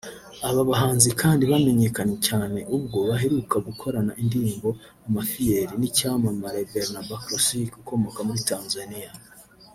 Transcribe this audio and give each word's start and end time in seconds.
Aba 0.47 0.61
bahanzi 0.69 1.09
kandi 1.21 1.43
bamenyekanye 1.51 2.17
cyane 2.27 2.59
ubwo 2.75 2.97
baheruka 3.09 3.55
gukorana 3.67 4.11
indirimbo 4.21 4.69
“Amafiyeri” 5.07 5.73
n’icyamamare 5.79 6.59
'Barnaba 6.65 7.15
Classic’ 7.25 7.71
ukomoka 7.81 8.19
muri 8.27 8.41
Tanzania 8.51 9.11